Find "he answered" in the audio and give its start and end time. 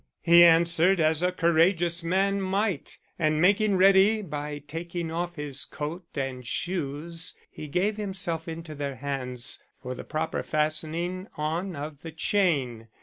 0.23-0.99